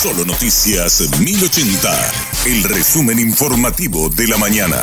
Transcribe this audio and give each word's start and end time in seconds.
Solo 0.00 0.24
Noticias 0.24 1.10
1080, 1.18 1.90
el 2.46 2.62
resumen 2.62 3.18
informativo 3.18 4.08
de 4.08 4.28
la 4.28 4.38
mañana. 4.38 4.76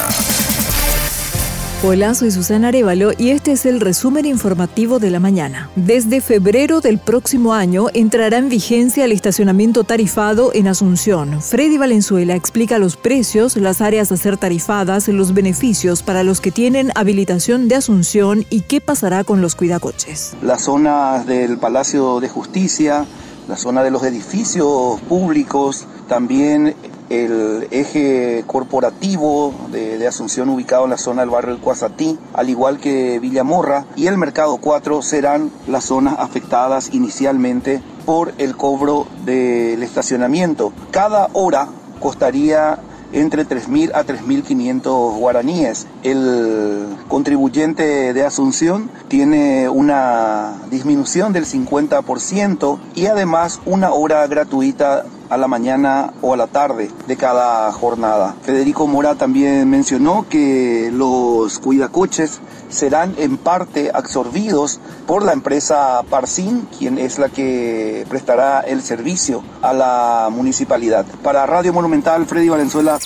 Hola, 1.83 2.13
soy 2.15 2.31
Susana 2.31 2.67
Arevalo 2.67 3.11
y 3.17 3.29
este 3.29 3.53
es 3.53 3.65
el 3.65 3.79
resumen 3.79 4.25
informativo 4.25 4.99
de 4.99 5.11
la 5.11 5.21
mañana. 5.21 5.69
Desde 5.77 6.19
febrero 6.19 6.81
del 6.81 6.97
próximo 6.97 7.53
año 7.53 7.85
entrará 7.93 8.39
en 8.39 8.49
vigencia 8.49 9.05
el 9.05 9.13
estacionamiento 9.13 9.85
tarifado 9.85 10.51
en 10.53 10.67
Asunción. 10.67 11.41
Freddy 11.41 11.77
Valenzuela 11.77 12.35
explica 12.35 12.77
los 12.77 12.97
precios, 12.97 13.55
las 13.55 13.79
áreas 13.79 14.11
a 14.11 14.17
ser 14.17 14.35
tarifadas, 14.35 15.07
los 15.07 15.33
beneficios 15.33 16.03
para 16.03 16.25
los 16.25 16.41
que 16.41 16.51
tienen 16.51 16.91
habilitación 16.93 17.69
de 17.69 17.75
Asunción 17.75 18.45
y 18.49 18.61
qué 18.61 18.81
pasará 18.81 19.23
con 19.23 19.39
los 19.39 19.55
cuidacoches. 19.55 20.33
Las 20.41 20.63
zonas 20.63 21.25
del 21.25 21.57
Palacio 21.57 22.19
de 22.19 22.27
Justicia, 22.27 23.05
la 23.47 23.57
zona 23.57 23.83
de 23.83 23.91
los 23.91 24.03
edificios 24.03 24.99
públicos, 25.01 25.85
también 26.07 26.75
el 27.09 27.67
eje 27.71 28.43
corporativo 28.47 29.53
de, 29.71 30.05
Asunción 30.05 30.49
ubicado 30.49 30.83
en 30.83 30.91
la 30.91 30.97
zona 30.99 31.23
del 31.23 31.31
barrio 31.31 31.53
del 31.55 31.63
Cuasatí, 31.63 32.19
al 32.33 32.47
igual 32.47 32.77
que 32.77 33.17
Villamorra 33.19 33.85
y 33.95 34.05
el 34.05 34.19
Mercado 34.19 34.57
4 34.57 35.01
serán 35.01 35.49
las 35.67 35.85
zonas 35.85 36.15
afectadas 36.19 36.93
inicialmente 36.93 37.81
por 38.05 38.33
el 38.37 38.55
cobro 38.55 39.07
del 39.25 39.81
estacionamiento. 39.81 40.73
Cada 40.91 41.29
hora 41.33 41.69
costaría 41.99 42.77
entre 43.13 43.45
3.000 43.45 43.91
a 43.93 44.03
3.500 44.03 45.17
guaraníes. 45.17 45.87
El 46.03 46.85
contribuyente 47.07 48.13
de 48.13 48.25
Asunción 48.25 48.89
tiene 49.07 49.69
una 49.69 50.53
disminución 50.69 51.33
del 51.33 51.45
50% 51.45 52.79
y 52.95 53.05
además 53.07 53.61
una 53.65 53.91
hora 53.91 54.25
gratuita 54.27 55.05
a 55.29 55.37
la 55.37 55.47
mañana 55.47 56.13
o 56.21 56.33
a 56.33 56.37
la 56.37 56.47
tarde 56.47 56.89
de 57.07 57.17
cada 57.17 57.71
jornada. 57.71 58.35
Federico 58.43 58.87
Mora 58.87 59.15
también 59.15 59.69
mencionó 59.69 60.25
que 60.29 60.89
los 60.93 61.59
cuidacoches 61.59 62.39
serán 62.69 63.15
en 63.17 63.37
parte 63.37 63.91
absorbidos 63.93 64.79
por 65.07 65.23
la 65.23 65.33
empresa 65.33 66.01
Parsin, 66.09 66.67
quien 66.77 66.97
es 66.97 67.19
la 67.19 67.29
que 67.29 68.05
prestará 68.09 68.61
el 68.61 68.81
servicio 68.81 69.43
a 69.61 69.73
la 69.73 70.29
municipalidad. 70.31 71.05
Para 71.23 71.45
Radio 71.45 71.73
Monumental, 71.73 72.25
Freddy 72.25 72.49
Valenzuela. 72.49 72.99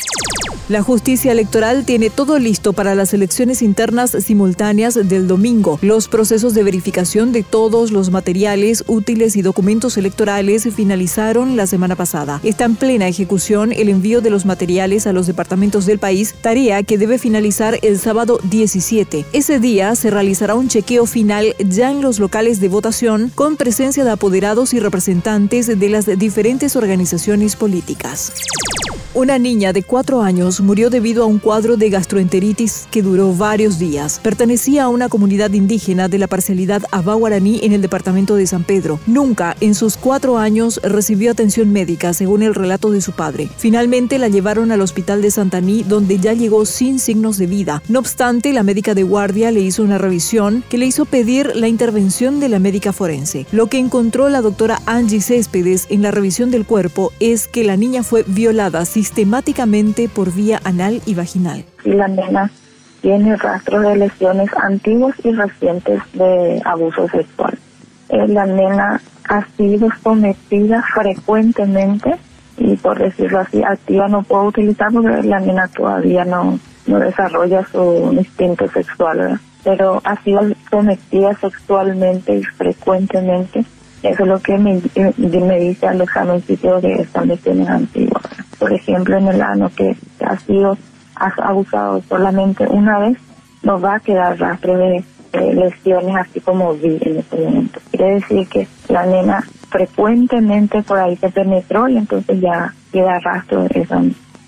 La 0.69 0.83
justicia 0.83 1.31
electoral 1.31 1.83
tiene 1.83 2.11
todo 2.11 2.37
listo 2.37 2.73
para 2.73 2.93
las 2.93 3.15
elecciones 3.15 3.63
internas 3.63 4.11
simultáneas 4.11 4.93
del 4.93 5.27
domingo. 5.27 5.79
Los 5.81 6.07
procesos 6.07 6.53
de 6.53 6.61
verificación 6.61 7.31
de 7.31 7.41
todos 7.41 7.89
los 7.89 8.11
materiales 8.11 8.83
útiles 8.85 9.35
y 9.35 9.41
documentos 9.41 9.97
electorales 9.97 10.69
finalizaron 10.75 11.57
la 11.57 11.65
semana 11.65 11.95
pasada. 11.95 12.39
Está 12.43 12.65
en 12.65 12.75
plena 12.75 13.07
ejecución 13.07 13.73
el 13.73 13.89
envío 13.89 14.21
de 14.21 14.29
los 14.29 14.45
materiales 14.45 15.07
a 15.07 15.11
los 15.11 15.25
departamentos 15.25 15.87
del 15.87 15.97
país, 15.97 16.35
tarea 16.39 16.83
que 16.83 16.99
debe 16.99 17.17
finalizar 17.17 17.79
el 17.81 17.97
sábado 17.97 18.39
17. 18.43 19.25
Ese 19.33 19.59
día 19.59 19.95
se 19.95 20.11
realizará 20.11 20.53
un 20.53 20.67
chequeo 20.67 21.07
final 21.07 21.55
ya 21.57 21.89
en 21.89 22.03
los 22.03 22.19
locales 22.19 22.59
de 22.59 22.69
votación 22.69 23.31
con 23.33 23.57
presencia 23.57 24.03
de 24.03 24.11
apoderados 24.11 24.75
y 24.75 24.79
representantes 24.79 25.65
de 25.79 25.89
las 25.89 26.05
diferentes 26.19 26.75
organizaciones 26.75 27.55
políticas. 27.55 28.33
Una 29.15 29.39
niña 29.39 29.73
de 29.73 29.81
cuatro 29.81 30.21
años 30.21 30.61
murió 30.61 30.91
debido 30.91 31.23
a 31.23 31.25
un 31.25 31.39
cuadro 31.39 31.77
de 31.77 31.89
gastroenteritis 31.89 32.87
que 32.91 33.01
duró 33.01 33.33
varios 33.33 33.79
días. 33.79 34.19
Pertenecía 34.21 34.83
a 34.83 34.89
una 34.89 35.09
comunidad 35.09 35.51
indígena 35.51 36.07
de 36.07 36.19
la 36.19 36.27
parcialidad 36.27 36.83
Abaguaraní 36.91 37.59
en 37.63 37.73
el 37.73 37.81
departamento 37.81 38.35
de 38.35 38.45
San 38.45 38.63
Pedro. 38.63 38.99
Nunca 39.07 39.57
en 39.61 39.73
sus 39.73 39.97
cuatro 39.97 40.37
años 40.37 40.79
recibió 40.83 41.31
atención 41.31 41.73
médica, 41.73 42.13
según 42.13 42.43
el 42.43 42.53
relato 42.53 42.91
de 42.91 43.01
su 43.01 43.13
padre. 43.13 43.49
Finalmente 43.57 44.19
la 44.19 44.27
llevaron 44.27 44.71
al 44.71 44.81
hospital 44.81 45.23
de 45.23 45.31
Santaní, 45.31 45.81
donde 45.81 46.19
ya 46.19 46.33
llegó 46.33 46.67
sin 46.67 46.99
signos 46.99 47.39
de 47.39 47.47
vida. 47.47 47.81
No 47.87 47.97
obstante, 47.97 48.53
la 48.53 48.61
médica 48.61 48.93
de 48.93 49.01
guardia 49.01 49.49
le 49.49 49.61
hizo 49.61 49.81
una 49.81 49.97
revisión 49.97 50.63
que 50.69 50.77
le 50.77 50.85
hizo 50.85 51.05
pedir 51.05 51.55
la 51.55 51.67
intervención 51.67 52.39
de 52.39 52.49
la 52.49 52.59
médica 52.59 52.93
forense. 52.93 53.47
Lo 53.51 53.65
que 53.65 53.79
encontró 53.79 54.29
la 54.29 54.41
doctora 54.41 54.83
Angie 54.85 55.19
Céspedes 55.19 55.87
en 55.89 56.03
la 56.03 56.11
revisión 56.11 56.51
del 56.51 56.67
cuerpo 56.67 57.11
es 57.19 57.47
que 57.47 57.63
la 57.63 57.75
niña 57.75 58.03
fue 58.03 58.23
violada 58.27 58.85
sistemáticamente 58.99 60.09
por 60.09 60.33
vía 60.33 60.59
anal 60.65 61.01
y 61.05 61.15
vaginal. 61.15 61.63
La 61.85 62.09
nena 62.09 62.51
tiene 63.01 63.37
rastros 63.37 63.81
de 63.83 63.95
lesiones 63.95 64.49
antiguos 64.61 65.15
y 65.23 65.31
recientes 65.31 66.01
de 66.11 66.61
abuso 66.65 67.07
sexual. 67.07 67.57
Eh, 68.09 68.27
la 68.27 68.45
nena 68.45 69.01
ha 69.29 69.45
sido 69.55 69.87
sometida 70.03 70.83
frecuentemente 70.93 72.13
y 72.57 72.75
por 72.75 72.99
decirlo 72.99 73.39
así, 73.39 73.63
activa 73.63 74.09
no 74.09 74.21
puedo 74.23 74.47
utilizar 74.47 74.91
porque 74.91 75.23
la 75.23 75.39
nena 75.39 75.69
todavía 75.69 76.25
no, 76.25 76.59
no 76.85 76.99
desarrolla 76.99 77.65
su 77.71 78.11
instinto 78.11 78.67
sexual, 78.67 79.39
pero 79.63 80.01
ha 80.03 80.21
sido 80.23 80.41
sometida 80.69 81.33
sexualmente 81.39 82.35
y 82.35 82.43
frecuentemente. 82.43 83.63
Eso 84.03 84.23
es 84.23 84.29
lo 84.29 84.39
que 84.39 84.57
me, 84.57 84.81
me 85.15 85.59
dice 85.59 85.87
al 85.87 86.01
examencito 86.01 86.81
de 86.81 86.95
estas 86.95 87.25
lesiones 87.27 87.69
antiguas 87.69 88.18
por 88.59 88.73
ejemplo, 88.73 89.17
en 89.17 89.29
el 89.29 89.41
ano 89.41 89.71
que 89.75 89.95
ha 90.25 90.37
sido 90.37 90.77
abusado 91.15 92.01
solamente 92.07 92.67
una 92.67 92.99
vez, 92.99 93.17
no 93.63 93.79
va 93.79 93.95
a 93.95 93.99
quedar 93.99 94.39
rastro 94.39 94.77
de, 94.77 95.03
lesiones 95.31 96.15
así 96.15 96.39
como 96.39 96.73
vi 96.73 96.97
en 97.01 97.17
ese 97.17 97.35
momento. 97.37 97.79
Quiere 97.91 98.15
decir 98.15 98.47
que 98.47 98.67
la 98.87 99.05
nena 99.05 99.43
frecuentemente 99.69 100.81
por 100.81 100.97
ahí 100.97 101.15
se 101.17 101.29
penetró 101.29 101.87
y 101.87 101.97
entonces 101.97 102.41
ya 102.41 102.73
queda 102.91 103.19
rastro 103.19 103.63
de 103.65 103.81
eso. 103.81 104.01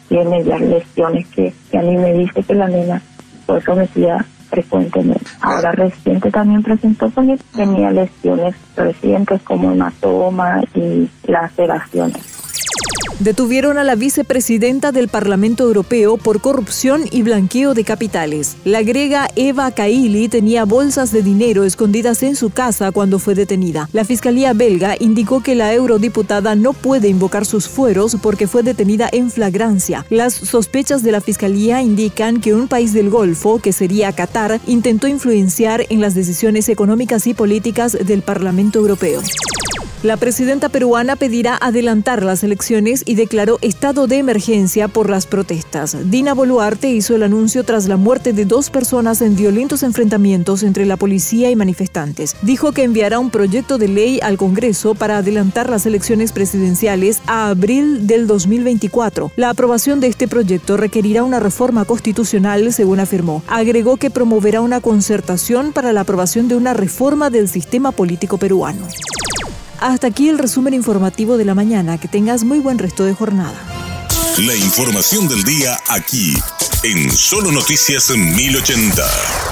Tiene 0.09 0.43
ya 0.43 0.57
lesiones 0.57 1.27
que, 1.27 1.53
a 1.77 1.81
mí 1.81 1.97
me 1.97 2.13
dice 2.13 2.41
que 2.43 2.55
la 2.55 2.67
nena 2.67 3.01
fue 3.45 3.61
sometida 3.61 4.25
frecuentemente. 4.49 5.23
Ahora 5.39 5.71
reciente 5.71 6.31
también 6.31 6.63
presentó 6.63 7.09
porque 7.11 7.37
tenía 7.55 7.91
lesiones 7.91 8.55
recientes 8.75 9.41
como 9.43 9.71
hematoma 9.71 10.61
y 10.73 11.09
laceraciones. 11.27 12.30
Detuvieron 13.21 13.77
a 13.77 13.83
la 13.83 13.93
vicepresidenta 13.93 14.91
del 14.91 15.07
Parlamento 15.07 15.63
Europeo 15.63 16.17
por 16.17 16.41
corrupción 16.41 17.03
y 17.11 17.21
blanqueo 17.21 17.75
de 17.75 17.83
capitales. 17.83 18.57
La 18.65 18.81
griega 18.81 19.29
Eva 19.35 19.69
Kaili 19.69 20.27
tenía 20.27 20.65
bolsas 20.65 21.11
de 21.11 21.21
dinero 21.21 21.63
escondidas 21.63 22.23
en 22.23 22.35
su 22.35 22.49
casa 22.49 22.91
cuando 22.91 23.19
fue 23.19 23.35
detenida. 23.35 23.87
La 23.93 24.05
Fiscalía 24.05 24.53
belga 24.53 24.95
indicó 24.99 25.43
que 25.43 25.53
la 25.53 25.71
eurodiputada 25.71 26.55
no 26.55 26.73
puede 26.73 27.09
invocar 27.09 27.45
sus 27.45 27.67
fueros 27.67 28.17
porque 28.23 28.47
fue 28.47 28.63
detenida 28.63 29.07
en 29.11 29.29
flagrancia. 29.29 30.03
Las 30.09 30.33
sospechas 30.33 31.03
de 31.03 31.11
la 31.11 31.21
Fiscalía 31.21 31.83
indican 31.83 32.41
que 32.41 32.55
un 32.55 32.67
país 32.67 32.91
del 32.91 33.11
Golfo, 33.11 33.59
que 33.59 33.71
sería 33.71 34.13
Qatar, 34.13 34.59
intentó 34.65 35.07
influenciar 35.07 35.85
en 35.89 36.01
las 36.01 36.15
decisiones 36.15 36.69
económicas 36.69 37.27
y 37.27 37.35
políticas 37.35 37.95
del 38.03 38.23
Parlamento 38.23 38.79
Europeo. 38.79 39.21
La 40.03 40.17
presidenta 40.17 40.69
peruana 40.69 41.15
pedirá 41.15 41.55
adelantar 41.61 42.23
las 42.23 42.43
elecciones 42.43 43.03
y 43.05 43.13
declaró 43.13 43.59
estado 43.61 44.07
de 44.07 44.17
emergencia 44.17 44.87
por 44.87 45.11
las 45.11 45.27
protestas. 45.27 45.95
Dina 46.09 46.33
Boluarte 46.33 46.89
hizo 46.89 47.15
el 47.15 47.21
anuncio 47.21 47.63
tras 47.63 47.87
la 47.87 47.97
muerte 47.97 48.33
de 48.33 48.45
dos 48.45 48.71
personas 48.71 49.21
en 49.21 49.35
violentos 49.35 49.83
enfrentamientos 49.83 50.63
entre 50.63 50.87
la 50.87 50.97
policía 50.97 51.51
y 51.51 51.55
manifestantes. 51.55 52.35
Dijo 52.41 52.71
que 52.71 52.81
enviará 52.81 53.19
un 53.19 53.29
proyecto 53.29 53.77
de 53.77 53.89
ley 53.89 54.19
al 54.23 54.37
Congreso 54.37 54.95
para 54.95 55.17
adelantar 55.17 55.69
las 55.69 55.85
elecciones 55.85 56.31
presidenciales 56.31 57.21
a 57.27 57.49
abril 57.49 58.07
del 58.07 58.25
2024. 58.25 59.31
La 59.35 59.51
aprobación 59.51 59.99
de 59.99 60.07
este 60.07 60.27
proyecto 60.27 60.77
requerirá 60.77 61.23
una 61.23 61.39
reforma 61.39 61.85
constitucional, 61.85 62.73
según 62.73 63.01
afirmó. 63.01 63.43
Agregó 63.47 63.97
que 63.97 64.09
promoverá 64.09 64.61
una 64.61 64.81
concertación 64.81 65.73
para 65.73 65.93
la 65.93 66.01
aprobación 66.01 66.47
de 66.47 66.55
una 66.55 66.73
reforma 66.73 67.29
del 67.29 67.47
sistema 67.47 67.91
político 67.91 68.39
peruano. 68.39 68.87
Hasta 69.81 70.05
aquí 70.05 70.29
el 70.29 70.37
resumen 70.37 70.75
informativo 70.75 71.37
de 71.37 71.45
la 71.45 71.55
mañana. 71.55 71.97
Que 71.97 72.07
tengas 72.07 72.43
muy 72.43 72.59
buen 72.59 72.77
resto 72.77 73.03
de 73.03 73.15
jornada. 73.15 73.59
La 74.37 74.55
información 74.55 75.27
del 75.27 75.43
día 75.43 75.75
aquí, 75.87 76.35
en 76.83 77.11
Solo 77.11 77.51
Noticias 77.51 78.11
1080. 78.15 79.50